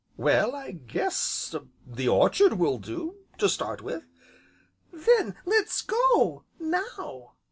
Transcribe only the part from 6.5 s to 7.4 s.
now."